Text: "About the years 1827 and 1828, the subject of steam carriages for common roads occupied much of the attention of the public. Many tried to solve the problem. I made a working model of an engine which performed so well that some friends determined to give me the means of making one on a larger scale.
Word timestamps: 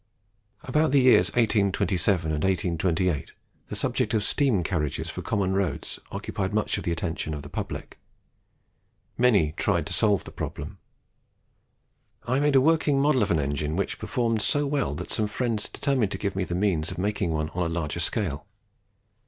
"About 0.63 0.89
the 0.89 0.99
years 0.99 1.27
1827 1.33 2.31
and 2.31 2.43
1828, 2.43 3.33
the 3.67 3.75
subject 3.75 4.15
of 4.15 4.23
steam 4.23 4.63
carriages 4.63 5.11
for 5.11 5.21
common 5.21 5.53
roads 5.53 5.99
occupied 6.11 6.55
much 6.55 6.79
of 6.79 6.83
the 6.83 6.91
attention 6.91 7.35
of 7.35 7.43
the 7.43 7.49
public. 7.49 7.99
Many 9.15 9.53
tried 9.57 9.85
to 9.85 9.93
solve 9.93 10.23
the 10.23 10.31
problem. 10.31 10.79
I 12.25 12.39
made 12.39 12.55
a 12.55 12.61
working 12.61 12.99
model 12.99 13.21
of 13.21 13.29
an 13.29 13.37
engine 13.39 13.75
which 13.75 13.99
performed 13.99 14.41
so 14.41 14.65
well 14.65 14.95
that 14.95 15.11
some 15.11 15.27
friends 15.27 15.69
determined 15.69 16.11
to 16.13 16.17
give 16.17 16.35
me 16.35 16.45
the 16.45 16.55
means 16.55 16.89
of 16.89 16.97
making 16.97 17.29
one 17.29 17.49
on 17.49 17.69
a 17.69 17.69
larger 17.71 17.99
scale. 17.99 18.47